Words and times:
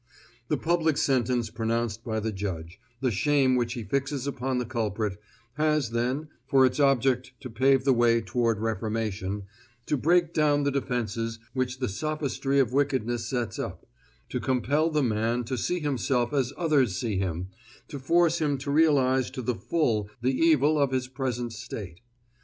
The 0.47 0.57
public 0.57 0.97
sentence 0.97 1.51
pronounced 1.51 2.03
by 2.03 2.19
the 2.19 2.31
judge, 2.31 2.79
the 3.01 3.11
shame 3.11 3.55
which 3.55 3.73
he 3.73 3.83
fixes 3.83 4.25
upon 4.25 4.57
the 4.57 4.65
culprit, 4.65 5.21
has, 5.57 5.91
then, 5.91 6.29
for 6.47 6.65
its 6.65 6.79
object 6.79 7.33
to 7.41 7.51
pave 7.51 7.83
the 7.83 7.93
way 7.93 8.19
toward 8.19 8.57
reformation, 8.57 9.43
to 9.85 9.97
break 9.97 10.33
down 10.33 10.63
the 10.63 10.71
defenses 10.71 11.37
which 11.53 11.77
the 11.77 11.87
sophistry 11.87 12.57
of 12.59 12.73
wickedness 12.73 13.27
sets 13.27 13.59
up, 13.59 13.85
to 14.29 14.39
compel 14.39 14.89
the 14.89 15.03
man 15.03 15.43
to 15.43 15.55
see 15.55 15.79
himself 15.81 16.33
as 16.33 16.51
others 16.57 16.95
see 16.95 17.19
him, 17.19 17.49
to 17.87 17.99
force 17.99 18.39
him 18.39 18.57
to 18.57 18.71
realize 18.71 19.29
to 19.29 19.43
the 19.43 19.53
full 19.53 20.09
the 20.19 20.33
evil 20.35 20.79
of 20.79 20.89
his 20.89 21.07
present 21.07 21.53
state. 21.53 22.01